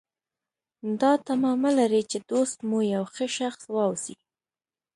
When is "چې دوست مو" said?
2.11-2.79